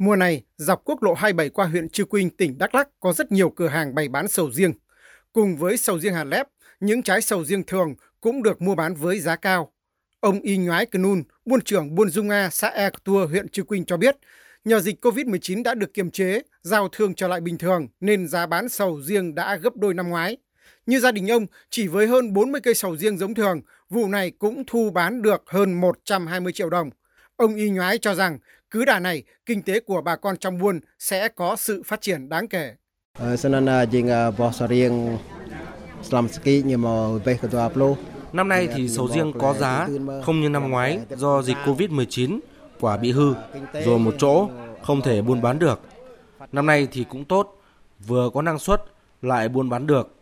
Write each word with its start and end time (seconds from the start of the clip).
Mùa 0.00 0.16
này, 0.16 0.42
dọc 0.56 0.82
quốc 0.84 1.02
lộ 1.02 1.14
27 1.14 1.48
qua 1.48 1.66
huyện 1.66 1.88
Chư 1.88 2.04
Quynh, 2.04 2.30
tỉnh 2.30 2.58
Đắk 2.58 2.74
Lắk 2.74 2.88
có 3.00 3.12
rất 3.12 3.32
nhiều 3.32 3.50
cửa 3.50 3.68
hàng 3.68 3.94
bày 3.94 4.08
bán 4.08 4.28
sầu 4.28 4.50
riêng. 4.50 4.72
Cùng 5.32 5.56
với 5.56 5.76
sầu 5.76 5.98
riêng 5.98 6.14
hạt 6.14 6.24
lép, 6.24 6.46
những 6.80 7.02
trái 7.02 7.20
sầu 7.20 7.44
riêng 7.44 7.62
thường 7.66 7.94
cũng 8.20 8.42
được 8.42 8.62
mua 8.62 8.74
bán 8.74 8.94
với 8.94 9.20
giá 9.20 9.36
cao. 9.36 9.72
Ông 10.20 10.40
Y 10.40 10.56
Nhoái 10.56 10.86
Cnun, 10.86 11.22
buôn 11.44 11.60
trưởng 11.60 11.94
buôn 11.94 12.08
Dung 12.10 12.28
A, 12.30 12.50
xã 12.50 12.68
E 12.68 12.90
Tua, 13.04 13.26
huyện 13.26 13.48
Chư 13.48 13.62
Quynh 13.62 13.84
cho 13.84 13.96
biết, 13.96 14.16
nhờ 14.64 14.80
dịch 14.80 15.04
COVID-19 15.04 15.62
đã 15.62 15.74
được 15.74 15.94
kiềm 15.94 16.10
chế, 16.10 16.42
giao 16.62 16.88
thương 16.88 17.14
trở 17.14 17.28
lại 17.28 17.40
bình 17.40 17.58
thường 17.58 17.88
nên 18.00 18.28
giá 18.28 18.46
bán 18.46 18.68
sầu 18.68 19.02
riêng 19.02 19.34
đã 19.34 19.56
gấp 19.56 19.76
đôi 19.76 19.94
năm 19.94 20.08
ngoái. 20.08 20.36
Như 20.86 21.00
gia 21.00 21.12
đình 21.12 21.30
ông, 21.30 21.46
chỉ 21.70 21.88
với 21.88 22.06
hơn 22.06 22.32
40 22.32 22.60
cây 22.60 22.74
sầu 22.74 22.96
riêng 22.96 23.18
giống 23.18 23.34
thường, 23.34 23.60
vụ 23.90 24.08
này 24.08 24.30
cũng 24.30 24.62
thu 24.66 24.90
bán 24.90 25.22
được 25.22 25.42
hơn 25.46 25.80
120 25.80 26.52
triệu 26.52 26.70
đồng. 26.70 26.90
Ông 27.36 27.54
Y 27.54 27.70
Nhoái 27.70 27.98
cho 27.98 28.14
rằng 28.14 28.38
cứ 28.70 28.84
đà 28.84 28.98
này, 28.98 29.22
kinh 29.46 29.62
tế 29.62 29.80
của 29.80 30.02
bà 30.02 30.16
con 30.16 30.36
trong 30.36 30.58
buôn 30.58 30.80
sẽ 30.98 31.28
có 31.28 31.56
sự 31.56 31.82
phát 31.82 32.00
triển 32.00 32.28
đáng 32.28 32.48
kể. 32.48 32.74
Năm 38.32 38.48
nay 38.48 38.68
thì 38.74 38.88
sầu 38.88 39.08
riêng 39.08 39.32
có 39.38 39.54
giá, 39.54 39.88
không 40.24 40.40
như 40.40 40.48
năm 40.48 40.70
ngoái 40.70 41.00
do 41.16 41.42
dịch 41.42 41.56
Covid-19, 41.64 42.40
quả 42.80 42.96
bị 42.96 43.12
hư, 43.12 43.34
rồi 43.84 43.98
một 43.98 44.14
chỗ, 44.18 44.48
không 44.82 45.02
thể 45.02 45.22
buôn 45.22 45.42
bán 45.42 45.58
được. 45.58 45.80
Năm 46.52 46.66
nay 46.66 46.88
thì 46.92 47.04
cũng 47.08 47.24
tốt, 47.24 47.62
vừa 48.06 48.30
có 48.34 48.42
năng 48.42 48.58
suất, 48.58 48.84
lại 49.22 49.48
buôn 49.48 49.70
bán 49.70 49.86
được. 49.86 50.14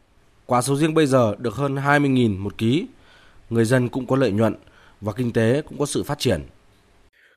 Quả 0.47 0.63
sầu 0.63 0.77
riêng 0.77 0.95
bây 0.95 1.07
giờ 1.07 1.35
được 1.39 1.55
hơn 1.55 1.75
20.000 1.75 2.39
một 2.39 2.59
ký, 2.59 2.87
người 3.51 3.65
dân 3.65 3.89
cũng 3.89 4.07
có 4.07 4.17
lợi 4.17 4.31
nhuận 4.31 4.55
và 5.01 5.13
kinh 5.13 5.33
tế 5.33 5.63
cũng 5.69 5.79
có 5.79 5.87
sự 5.87 6.03
phát 6.03 6.19
triển. 6.19 6.43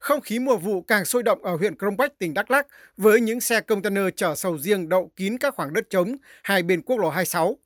Không 0.01 0.21
khí 0.21 0.39
mùa 0.39 0.57
vụ 0.57 0.81
càng 0.81 1.05
sôi 1.05 1.23
động 1.23 1.43
ở 1.43 1.55
huyện 1.55 1.75
Krông 1.75 1.97
Bách, 1.97 2.19
tỉnh 2.19 2.33
Đắk 2.33 2.51
Lắk 2.51 2.67
với 2.97 3.21
những 3.21 3.41
xe 3.41 3.61
container 3.61 4.03
chở 4.15 4.35
sầu 4.35 4.57
riêng 4.57 4.89
đậu 4.89 5.11
kín 5.15 5.37
các 5.37 5.55
khoảng 5.55 5.73
đất 5.73 5.89
trống 5.89 6.15
hai 6.43 6.63
bên 6.63 6.81
quốc 6.81 6.97
lộ 6.97 7.09
26. 7.09 7.57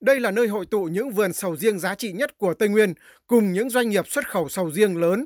Đây 0.00 0.20
là 0.20 0.30
nơi 0.30 0.46
hội 0.46 0.66
tụ 0.66 0.84
những 0.84 1.10
vườn 1.10 1.32
sầu 1.32 1.56
riêng 1.56 1.78
giá 1.78 1.94
trị 1.94 2.12
nhất 2.12 2.38
của 2.38 2.54
Tây 2.54 2.68
Nguyên 2.68 2.94
cùng 3.26 3.52
những 3.52 3.70
doanh 3.70 3.88
nghiệp 3.88 4.08
xuất 4.08 4.28
khẩu 4.30 4.48
sầu 4.48 4.70
riêng 4.70 4.96
lớn. 4.96 5.24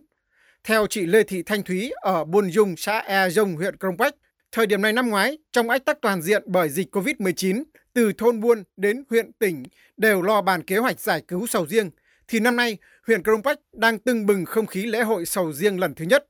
Theo 0.65 0.87
chị 0.87 1.07
Lê 1.07 1.23
Thị 1.23 1.43
Thanh 1.43 1.63
Thúy 1.63 1.93
ở 2.03 2.25
Buôn 2.25 2.51
Dung, 2.51 2.75
xã 2.77 2.99
E 2.99 3.31
Dông, 3.31 3.55
huyện 3.55 3.77
Krông 3.77 3.97
Bách, 3.97 4.15
thời 4.53 4.67
điểm 4.67 4.83
này 4.83 4.93
năm 4.93 5.09
ngoái, 5.09 5.39
trong 5.53 5.71
ách 5.71 5.85
tắc 5.85 6.01
toàn 6.03 6.23
diện 6.23 6.43
bởi 6.47 6.69
dịch 6.69 6.97
COVID-19, 6.97 7.63
từ 7.93 8.13
thôn 8.13 8.41
buôn 8.41 8.63
đến 8.77 9.05
huyện 9.11 9.33
tỉnh 9.33 9.63
đều 9.97 10.23
lo 10.23 10.43
bàn 10.43 10.63
kế 10.63 10.77
hoạch 10.77 11.01
giải 11.01 11.23
cứu 11.29 11.47
sầu 11.47 11.67
riêng, 11.67 11.91
thì 12.29 12.41
năm 12.41 12.57
nay 12.57 12.79
huyện 13.07 13.23
Krông 13.23 13.43
Bách 13.43 13.59
đang 13.73 13.99
tưng 13.99 14.27
bừng 14.27 14.45
không 14.45 14.67
khí 14.67 14.87
lễ 14.87 15.03
hội 15.03 15.27
sầu 15.27 15.53
riêng 15.53 15.81
lần 15.81 15.95
thứ 15.95 16.05
nhất. 16.05 16.27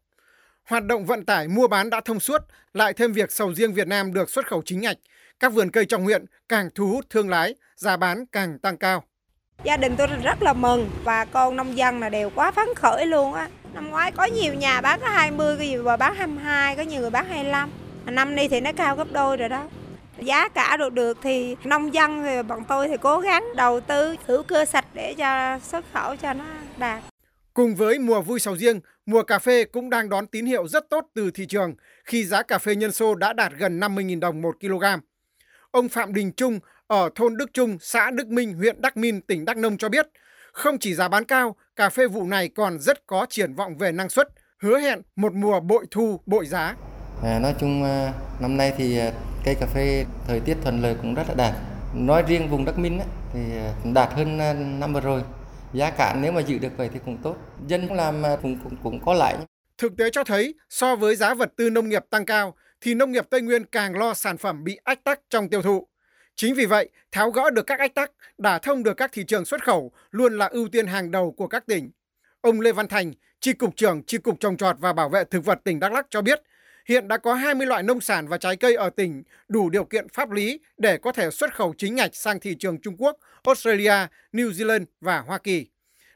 Hoạt 0.68 0.84
động 0.84 1.06
vận 1.06 1.24
tải 1.24 1.48
mua 1.48 1.68
bán 1.68 1.91
đã 1.91 2.00
thông 2.05 2.20
suốt, 2.20 2.42
lại 2.74 2.92
thêm 2.92 3.12
việc 3.12 3.32
sầu 3.32 3.55
riêng 3.55 3.74
Việt 3.74 3.88
Nam 3.88 4.12
được 4.12 4.30
xuất 4.30 4.46
khẩu 4.46 4.62
chính 4.64 4.80
ngạch, 4.80 4.96
các 5.41 5.52
vườn 5.52 5.70
cây 5.70 5.86
trong 5.86 6.05
huyện 6.05 6.24
càng 6.48 6.68
thu 6.74 6.86
hút 6.86 7.05
thương 7.10 7.28
lái, 7.28 7.55
giá 7.77 7.96
bán 7.96 8.27
càng 8.27 8.58
tăng 8.58 8.77
cao. 8.77 9.05
Gia 9.64 9.77
đình 9.77 9.94
tôi 9.96 10.06
rất 10.22 10.42
là 10.42 10.52
mừng 10.52 10.90
và 11.05 11.24
con 11.24 11.56
nông 11.56 11.77
dân 11.77 12.00
là 12.00 12.08
đều 12.08 12.30
quá 12.30 12.50
phấn 12.50 12.66
khởi 12.77 13.06
luôn 13.06 13.34
á. 13.34 13.48
Năm 13.74 13.90
ngoái 13.90 14.12
có 14.12 14.24
nhiều 14.24 14.55
nhà 14.55 14.80
bán 14.80 15.00
có 15.00 15.08
20, 15.08 15.56
có 15.56 15.62
nhiều 15.62 15.84
bán 15.98 16.14
22, 16.14 16.77
có 16.77 16.83
nhiều 16.83 17.00
người 17.00 17.10
bán 17.10 17.27
25. 17.28 17.70
Năm 18.06 18.34
nay 18.34 18.48
thì 18.48 18.60
nó 18.60 18.72
cao 18.72 18.96
gấp 18.96 19.12
đôi 19.12 19.36
rồi 19.36 19.48
đó. 19.48 19.68
Giá 20.18 20.48
cả 20.48 20.77
được 20.77 20.92
được 20.92 21.18
thì 21.22 21.56
nông 21.64 21.94
dân 21.94 22.22
thì 22.24 22.42
bọn 22.42 22.64
tôi 22.68 22.88
thì 22.88 22.96
cố 22.96 23.20
gắng 23.20 23.44
đầu 23.56 23.80
tư 23.80 24.16
hữu 24.27 24.42
cơ 24.42 24.64
sạch 24.64 24.84
để 24.94 25.14
cho 25.14 25.58
xuất 25.58 25.84
khẩu 25.92 26.16
cho 26.16 26.33
nó 26.33 26.44
đạt. 26.78 27.02
Cùng 27.55 27.75
với 27.75 27.98
mùa 27.98 28.20
vui 28.20 28.41
sầu 28.41 28.56
riêng, 28.56 28.81
mùa 29.06 29.22
cà 29.22 29.39
phê 29.39 29.64
cũng 29.64 29.91
đang 29.91 30.08
đón 30.08 30.27
tín 30.27 30.47
hiệu 30.47 30.69
rất 30.69 30.91
tốt 30.91 31.06
từ 31.14 31.31
thị 31.31 31.47
trường 31.47 31.75
khi 32.05 32.25
giá 32.25 32.42
cà 32.42 32.58
phê 32.58 32.77
nhân 32.77 32.92
sô 32.92 33.14
đã 33.14 33.33
đạt 33.33 33.53
gần 33.58 33.81
50.000 33.81 34.20
đồng 34.20 34.42
một 34.42 34.56
kg. 34.61 34.84
Ông 35.70 35.89
Phạm 35.89 36.14
Đình 36.14 36.33
Trung 36.33 36.58
ở 36.86 37.11
thôn 37.14 37.36
Đức 37.36 37.47
Trung, 37.55 37.77
xã 37.80 38.11
Đức 38.11 38.28
Minh, 38.28 38.55
huyện 38.55 38.83
Đắc 38.83 38.97
Minh, 38.97 39.20
tỉnh 39.20 39.45
Đắk 39.45 39.56
Nông 39.56 39.77
cho 39.77 39.89
biết, 39.89 40.06
không 40.52 40.79
chỉ 40.79 40.95
giá 40.95 41.08
bán 41.08 41.24
cao, 41.24 41.57
cà 41.77 41.91
phê 41.91 42.07
vụ 42.07 42.27
này 42.27 42.48
còn 42.48 42.79
rất 42.79 43.07
có 43.07 43.27
triển 43.30 43.55
vọng 43.55 43.79
về 43.79 43.92
năng 43.92 44.08
suất, 44.08 44.29
hứa 44.58 44.79
hẹn 44.79 45.02
một 45.17 45.33
mùa 45.33 45.61
bội 45.61 45.86
thu, 45.91 46.20
bội 46.27 46.46
giá. 46.46 46.77
À, 47.23 47.39
nói 47.39 47.55
chung 47.61 47.85
à, 47.85 48.12
năm 48.41 48.57
nay 48.57 48.73
thì 48.79 48.98
à, 48.98 49.12
cây 49.45 49.55
cà 49.61 49.67
phê 49.67 50.05
thời 50.29 50.41
tiết 50.41 50.57
thuận 50.62 50.83
lợi 50.83 50.96
cũng 51.02 51.14
rất 51.14 51.29
là 51.29 51.35
đạt. 51.35 51.55
Nói 51.95 52.24
riêng 52.29 52.51
vùng 52.51 52.64
Đắc 52.64 52.79
Minh 52.79 53.01
thì 53.33 53.41
à, 53.57 53.73
đạt 53.95 54.12
hơn 54.12 54.39
năm 54.80 54.92
vừa 54.92 55.01
rồi 55.01 55.23
giá 55.72 55.90
cả 55.90 56.16
nếu 56.20 56.33
mà 56.33 56.40
giữ 56.40 56.58
được 56.58 56.77
vậy 56.77 56.90
thì 56.92 57.00
cũng 57.05 57.18
tốt 57.22 57.36
dân 57.66 57.88
cũng 57.88 57.96
làm 57.96 58.22
cũng 58.42 58.58
cũng, 58.64 58.77
cũng 58.83 59.00
có 59.05 59.14
lãi 59.14 59.36
thực 59.78 59.96
tế 59.96 60.10
cho 60.10 60.24
thấy 60.24 60.55
so 60.68 60.96
với 60.96 61.16
giá 61.16 61.34
vật 61.34 61.52
tư 61.56 61.70
nông 61.70 61.88
nghiệp 61.88 62.05
tăng 62.10 62.27
cao 62.27 62.55
thì 62.80 62.94
nông 62.94 63.12
nghiệp 63.12 63.27
Tây 63.30 63.40
Nguyên 63.40 63.64
càng 63.64 63.98
lo 63.98 64.14
sản 64.14 64.38
phẩm 64.38 64.64
bị 64.64 64.78
ách 64.84 65.05
tắc 65.05 65.20
trong 65.30 65.48
tiêu 65.48 65.62
thụ. 65.62 65.88
Chính 66.36 66.55
vì 66.55 66.66
vậy, 66.66 66.88
tháo 67.12 67.30
gỡ 67.30 67.50
được 67.50 67.66
các 67.66 67.78
ách 67.78 67.94
tắc, 67.94 68.11
đả 68.38 68.58
thông 68.58 68.82
được 68.82 68.96
các 68.96 69.12
thị 69.12 69.24
trường 69.24 69.44
xuất 69.44 69.64
khẩu 69.64 69.92
luôn 70.11 70.38
là 70.38 70.46
ưu 70.46 70.68
tiên 70.68 70.86
hàng 70.86 71.11
đầu 71.11 71.32
của 71.32 71.46
các 71.46 71.66
tỉnh. 71.66 71.90
Ông 72.40 72.61
Lê 72.61 72.72
Văn 72.72 72.88
Thành, 72.88 73.12
Tri 73.40 73.52
cục 73.52 73.77
trưởng 73.77 74.02
Tri 74.06 74.18
cục 74.18 74.40
trồng 74.40 74.56
trọt 74.56 74.77
và 74.78 74.92
bảo 74.92 75.08
vệ 75.08 75.24
thực 75.24 75.44
vật 75.44 75.58
tỉnh 75.64 75.80
Đắk 75.80 75.92
Lắk 75.92 76.06
cho 76.11 76.22
biết, 76.22 76.42
hiện 76.88 77.08
đã 77.08 77.16
có 77.16 77.34
20 77.34 77.66
loại 77.66 77.82
nông 77.82 78.00
sản 78.00 78.28
và 78.28 78.38
trái 78.38 78.56
cây 78.56 78.74
ở 78.74 78.90
tỉnh 78.90 79.22
đủ 79.48 79.70
điều 79.70 79.84
kiện 79.84 80.08
pháp 80.08 80.30
lý 80.30 80.60
để 80.78 80.98
có 80.98 81.12
thể 81.12 81.30
xuất 81.30 81.54
khẩu 81.54 81.74
chính 81.78 81.94
ngạch 81.94 82.14
sang 82.14 82.40
thị 82.40 82.54
trường 82.54 82.80
Trung 82.80 82.96
Quốc, 82.98 83.16
Australia, 83.42 84.06
New 84.32 84.50
Zealand 84.50 84.84
và 85.00 85.18
Hoa 85.18 85.38
Kỳ. 85.38 85.66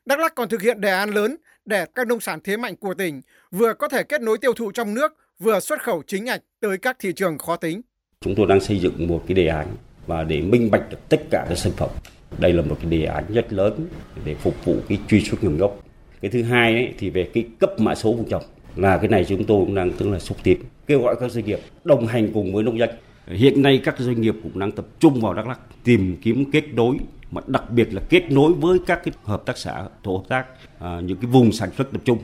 Đắk 0.07 0.19
Lắk 0.19 0.35
còn 0.35 0.49
thực 0.49 0.63
hiện 0.63 0.81
đề 0.81 0.91
án 0.91 1.11
lớn 1.11 1.37
để 1.65 1.87
các 1.95 2.07
nông 2.07 2.21
sản 2.21 2.41
thế 2.45 2.57
mạnh 2.57 2.77
của 2.77 2.95
tỉnh 2.95 3.21
vừa 3.51 3.75
có 3.75 3.89
thể 3.89 4.03
kết 4.03 4.21
nối 4.21 4.39
tiêu 4.39 4.53
thụ 4.53 4.73
trong 4.73 4.95
nước, 4.95 5.17
vừa 5.39 5.61
xuất 5.61 5.83
khẩu 5.83 6.03
chính 6.07 6.25
ngạch 6.25 6.43
tới 6.61 6.79
các 6.79 6.97
thị 6.99 7.13
trường 7.13 7.39
khó 7.39 7.57
tính. 7.57 7.81
Chúng 8.21 8.35
tôi 8.35 8.47
đang 8.47 8.61
xây 8.61 8.79
dựng 8.79 9.09
một 9.09 9.25
cái 9.27 9.35
đề 9.35 9.47
án 9.47 9.67
và 10.07 10.25
để 10.25 10.41
minh 10.41 10.71
bạch 10.71 10.91
được 10.91 10.99
tất 11.09 11.21
cả 11.31 11.47
các 11.49 11.59
sản 11.59 11.73
phẩm. 11.77 11.91
Đây 12.39 12.53
là 12.53 12.63
một 12.63 12.77
cái 12.83 12.91
đề 12.91 13.05
án 13.05 13.25
rất 13.29 13.53
lớn 13.53 13.89
để 14.25 14.35
phục 14.35 14.65
vụ 14.65 14.77
cái 14.89 14.99
truy 15.09 15.21
xuất 15.21 15.45
nguồn 15.45 15.57
gốc. 15.57 15.79
Cái 16.21 16.31
thứ 16.31 16.43
hai 16.43 16.75
ấy, 16.75 16.95
thì 16.99 17.11
về 17.11 17.31
cái 17.35 17.45
cấp 17.59 17.71
mã 17.79 17.95
số 17.95 18.13
vùng 18.13 18.29
trồng 18.29 18.43
là 18.77 18.99
cái 18.99 19.09
này 19.09 19.25
chúng 19.25 19.45
tôi 19.45 19.65
cũng 19.65 19.75
đang 19.75 19.93
tức 19.93 20.09
là 20.09 20.19
xúc 20.19 20.37
tiến 20.43 20.61
kêu 20.87 21.03
gọi 21.03 21.17
các 21.21 21.31
doanh 21.31 21.45
nghiệp 21.45 21.61
đồng 21.85 22.07
hành 22.07 22.31
cùng 22.35 22.55
với 22.55 22.65
nông 22.65 22.79
dân. 22.79 22.91
Hiện 23.27 23.63
nay 23.63 23.81
các 23.85 23.95
doanh 23.99 24.21
nghiệp 24.21 24.35
cũng 24.43 24.59
đang 24.59 24.73
tập 24.73 24.87
trung 24.99 25.21
vào 25.21 25.35
Đắk 25.35 25.47
Lắk 25.47 25.61
tìm 25.85 26.17
kiếm 26.23 26.51
kết 26.53 26.65
nối 26.75 26.97
mà 27.31 27.43
đặc 27.47 27.71
biệt 27.71 27.95
là 27.95 28.03
kết 28.09 28.23
nối 28.31 28.53
với 28.53 28.79
các 28.87 29.01
cái 29.05 29.15
hợp 29.25 29.43
tác 29.47 29.59
xã 29.59 29.89
tổ 30.03 30.17
hợp 30.17 30.25
tác 30.29 30.47
à, 30.79 31.01
những 31.01 31.19
cái 31.19 31.31
vùng 31.31 31.53
sản 31.53 31.71
xuất 31.77 31.93
tập 31.93 32.01
trung. 32.05 32.19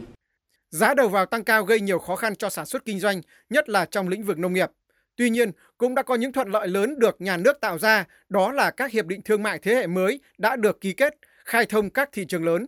Giá 0.71 0.95
đầu 0.95 1.09
vào 1.09 1.27
tăng 1.27 1.45
cao 1.45 1.65
gây 1.65 1.81
nhiều 1.81 1.99
khó 1.99 2.17
khăn 2.17 2.37
cho 2.37 2.51
sản 2.51 2.67
xuất 2.67 2.85
kinh 2.85 3.01
doanh 3.01 3.21
nhất 3.51 3.69
là 3.69 3.85
trong 3.85 4.09
lĩnh 4.09 4.23
vực 4.23 4.39
nông 4.39 4.53
nghiệp. 4.53 4.71
Tuy 5.17 5.31
nhiên, 5.31 5.51
cũng 5.79 5.95
đã 5.95 6.03
có 6.03 6.15
những 6.15 6.33
thuận 6.33 6.49
lợi 6.49 6.69
lớn 6.69 6.99
được 6.99 7.21
nhà 7.21 7.37
nước 7.37 7.61
tạo 7.61 7.79
ra, 7.79 8.05
đó 8.29 8.53
là 8.53 8.71
các 8.71 8.93
hiệp 8.93 9.07
định 9.07 9.23
thương 9.23 9.43
mại 9.43 9.59
thế 9.59 9.75
hệ 9.75 9.87
mới 9.87 10.21
đã 10.39 10.57
được 10.57 10.81
ký 10.81 10.93
kết, 10.93 11.15
khai 11.45 11.67
thông 11.67 11.91
các 11.91 12.09
thị 12.13 12.25
trường 12.25 12.45
lớn. 12.45 12.67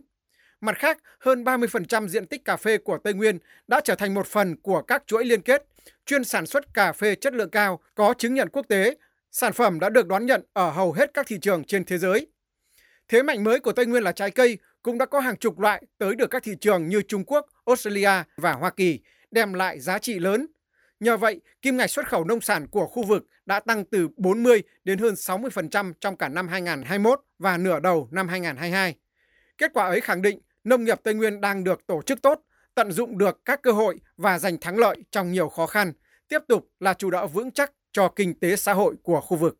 Mặt 0.65 0.77
khác, 0.77 0.97
hơn 1.19 1.43
30% 1.43 2.07
diện 2.07 2.25
tích 2.25 2.45
cà 2.45 2.57
phê 2.57 2.77
của 2.77 2.97
Tây 2.97 3.13
Nguyên 3.13 3.37
đã 3.67 3.81
trở 3.83 3.95
thành 3.95 4.13
một 4.13 4.27
phần 4.27 4.55
của 4.55 4.81
các 4.81 5.03
chuỗi 5.07 5.25
liên 5.25 5.41
kết, 5.41 5.65
chuyên 6.05 6.23
sản 6.23 6.45
xuất 6.45 6.73
cà 6.73 6.91
phê 6.91 7.15
chất 7.15 7.33
lượng 7.33 7.49
cao, 7.49 7.79
có 7.95 8.13
chứng 8.17 8.33
nhận 8.33 8.49
quốc 8.49 8.65
tế. 8.69 8.95
Sản 9.31 9.53
phẩm 9.53 9.79
đã 9.79 9.89
được 9.89 10.07
đón 10.07 10.25
nhận 10.25 10.41
ở 10.53 10.71
hầu 10.71 10.93
hết 10.93 11.13
các 11.13 11.27
thị 11.27 11.37
trường 11.41 11.63
trên 11.63 11.85
thế 11.85 11.97
giới. 11.97 12.27
Thế 13.07 13.23
mạnh 13.23 13.43
mới 13.43 13.59
của 13.59 13.71
Tây 13.71 13.85
Nguyên 13.85 14.03
là 14.03 14.11
trái 14.11 14.31
cây, 14.31 14.57
cũng 14.81 14.97
đã 14.97 15.05
có 15.05 15.19
hàng 15.19 15.37
chục 15.37 15.59
loại 15.59 15.83
tới 15.97 16.15
được 16.15 16.29
các 16.29 16.43
thị 16.43 16.55
trường 16.61 16.87
như 16.87 17.01
Trung 17.01 17.23
Quốc, 17.25 17.45
Australia 17.65 18.23
và 18.37 18.53
Hoa 18.53 18.69
Kỳ, 18.69 18.99
đem 19.31 19.53
lại 19.53 19.79
giá 19.79 19.99
trị 19.99 20.19
lớn. 20.19 20.47
Nhờ 20.99 21.17
vậy, 21.17 21.41
kim 21.61 21.77
ngạch 21.77 21.89
xuất 21.89 22.07
khẩu 22.07 22.23
nông 22.23 22.41
sản 22.41 22.67
của 22.67 22.87
khu 22.87 23.03
vực 23.03 23.25
đã 23.45 23.59
tăng 23.59 23.85
từ 23.85 24.07
40 24.17 24.63
đến 24.83 24.99
hơn 24.99 25.13
60% 25.13 25.93
trong 26.01 26.17
cả 26.17 26.29
năm 26.29 26.47
2021 26.47 27.21
và 27.39 27.57
nửa 27.57 27.79
đầu 27.79 28.07
năm 28.11 28.27
2022. 28.27 28.95
Kết 29.57 29.71
quả 29.73 29.85
ấy 29.85 30.01
khẳng 30.01 30.21
định 30.21 30.39
nông 30.65 30.83
nghiệp 30.83 30.99
Tây 31.03 31.13
Nguyên 31.13 31.41
đang 31.41 31.63
được 31.63 31.87
tổ 31.87 32.01
chức 32.01 32.21
tốt, 32.21 32.41
tận 32.75 32.91
dụng 32.91 33.17
được 33.17 33.39
các 33.45 33.61
cơ 33.61 33.71
hội 33.71 33.99
và 34.17 34.39
giành 34.39 34.57
thắng 34.57 34.77
lợi 34.77 34.97
trong 35.11 35.31
nhiều 35.31 35.49
khó 35.49 35.67
khăn, 35.67 35.93
tiếp 36.27 36.39
tục 36.47 36.67
là 36.79 36.93
chủ 36.93 37.09
đạo 37.09 37.27
vững 37.27 37.51
chắc 37.51 37.71
cho 37.91 38.07
kinh 38.15 38.39
tế 38.39 38.55
xã 38.55 38.73
hội 38.73 38.95
của 39.03 39.21
khu 39.21 39.37
vực. 39.37 39.57